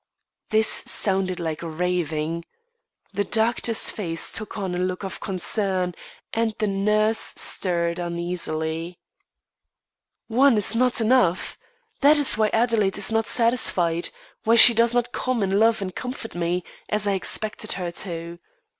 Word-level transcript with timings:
This 0.49 0.67
sounded 0.67 1.39
like 1.39 1.59
raving. 1.61 2.43
The 3.13 3.23
doctor's 3.23 3.91
face 3.91 4.31
took 4.31 4.57
on 4.57 4.73
a 4.73 4.79
look 4.79 5.03
of 5.03 5.19
concern, 5.19 5.93
and 6.33 6.55
the 6.57 6.65
nurse 6.65 7.19
stirred 7.19 7.99
uneasily. 7.99 8.97
"One 10.27 10.57
is 10.57 10.75
not 10.75 11.01
enough! 11.01 11.55
That 11.99 12.17
is 12.17 12.35
why 12.35 12.47
Adelaide 12.51 12.97
is 12.97 13.11
not 13.11 13.27
satisfied; 13.27 14.09
why 14.43 14.55
she 14.55 14.73
does 14.73 14.95
not 14.95 15.11
come 15.11 15.43
and 15.43 15.59
love 15.59 15.83
and 15.83 15.93
comfort 15.93 16.33
me, 16.33 16.63
as 16.89 17.05
I 17.07 17.11
expected 17.13 17.73
her 17.73 17.91
to. 17.91 18.39